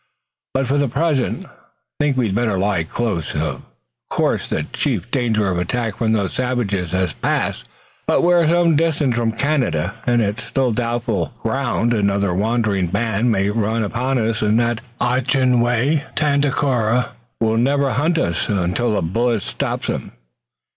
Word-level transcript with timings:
"But 0.55 0.67
for 0.67 0.79
the 0.79 0.87
present 0.87 1.45
I 1.45 1.49
think 1.99 2.17
we'd 2.17 2.33
better 2.33 2.57
lie 2.57 2.83
close. 2.83 3.35
Of 3.35 3.61
course 4.09 4.49
the 4.49 4.63
chief 4.73 5.11
danger 5.11 5.47
of 5.47 5.59
attack 5.59 5.97
from 5.97 6.13
those 6.13 6.33
savages 6.33 6.89
has 6.89 7.13
passed, 7.13 7.65
but 8.07 8.23
we're 8.23 8.47
some 8.47 8.75
distance 8.75 9.13
from 9.13 9.31
Canada, 9.31 9.93
and 10.07 10.19
it's 10.19 10.43
still 10.45 10.71
doubtful 10.71 11.33
ground. 11.43 11.93
Another 11.93 12.33
wandering 12.33 12.87
band 12.87 13.31
may 13.31 13.51
run 13.51 13.83
upon 13.83 14.17
us 14.17 14.41
and 14.41 14.59
that 14.59 14.81
Ojibway, 14.99 16.03
Tandakora, 16.15 17.09
will 17.39 17.57
never 17.57 17.83
quit 17.83 17.97
hunting 17.97 18.25
us, 18.25 18.49
until 18.49 18.97
a 18.97 19.03
bullet 19.03 19.43
stops 19.43 19.85
him. 19.85 20.13